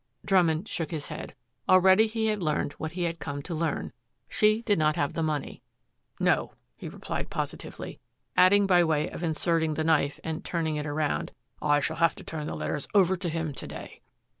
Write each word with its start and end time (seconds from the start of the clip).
Drummond 0.25 0.67
shook 0.67 0.89
his 0.89 1.09
head. 1.09 1.35
Already 1.69 2.07
he 2.07 2.25
had 2.25 2.41
learned 2.41 2.73
what 2.79 2.93
he 2.93 3.03
had 3.03 3.19
come 3.19 3.43
to 3.43 3.53
learn. 3.53 3.93
She 4.27 4.63
did 4.63 4.79
not 4.79 4.95
have 4.95 5.13
the 5.13 5.21
money. 5.21 5.61
"No," 6.19 6.53
he 6.75 6.89
replied 6.89 7.29
positively, 7.29 7.99
adding, 8.35 8.65
by 8.65 8.83
way 8.83 9.11
of 9.11 9.21
inserting 9.21 9.75
the 9.75 9.83
knife 9.83 10.19
and 10.23 10.43
turning 10.43 10.75
it 10.77 10.87
around, 10.87 11.33
"I 11.61 11.81
shall 11.81 11.97
have 11.97 12.15
to 12.15 12.23
turn 12.23 12.47
the 12.47 12.55
letters 12.55 12.87
over 12.95 13.15
to 13.17 13.29
him 13.29 13.53
to 13.53 13.67
day." 13.67 14.01